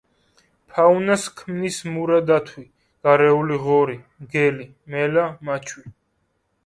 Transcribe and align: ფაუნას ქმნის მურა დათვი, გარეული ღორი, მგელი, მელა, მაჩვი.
ფაუნას 0.69 1.25
ქმნის 1.41 1.77
მურა 1.97 2.17
დათვი, 2.29 2.65
გარეული 3.09 3.59
ღორი, 3.67 3.99
მგელი, 4.25 4.67
მელა, 4.95 5.27
მაჩვი. 5.51 5.87